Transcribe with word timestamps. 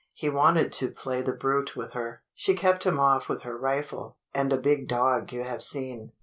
He 0.15 0.29
wanted 0.31 0.71
to 0.73 0.89
play 0.89 1.21
the 1.21 1.31
brute 1.31 1.75
with 1.75 1.93
her. 1.93 2.23
She 2.33 2.55
kept 2.55 2.85
him 2.85 2.99
off 2.99 3.29
with 3.29 3.43
her 3.43 3.55
rifle, 3.55 4.17
and 4.33 4.51
a 4.51 4.57
big 4.57 4.87
dog 4.87 5.31
you 5.31 5.43
have 5.43 5.61
seen. 5.61 6.13